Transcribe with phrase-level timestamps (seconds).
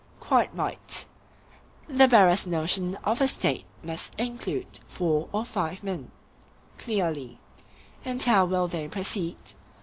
[0.19, 1.05] Quite right.
[1.87, 6.09] The barest notion of a State must include four or five men.
[6.79, 7.37] Clearly.
[8.03, 9.53] And how will they proceed?